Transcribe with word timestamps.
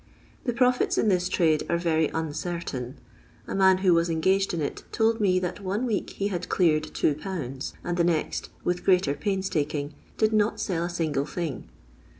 The 0.45 0.53
profits 0.53 0.97
in 0.97 1.09
this 1.09 1.29
trade 1.29 1.63
are 1.69 1.77
very 1.77 2.07
uncertain. 2.07 2.97
A 3.47 3.53
man 3.53 3.77
who 3.85 3.93
was 3.93 4.09
engaged 4.09 4.51
in 4.51 4.59
it 4.59 4.83
told 4.91 5.19
me 5.21 5.37
that 5.37 5.59
one 5.61 5.85
week 5.85 6.09
he 6.13 6.29
had 6.29 6.49
cleared 6.49 6.91
21., 6.95 7.59
and 7.83 7.97
the 7.97 8.03
next, 8.03 8.49
with 8.63 8.83
greater 8.83 9.13
pains 9.13 9.47
taking, 9.47 9.93
did 10.17 10.33
not 10.33 10.59
sell 10.59 10.85
a 10.85 10.89
single 10.89 11.27
thing. 11.27 11.69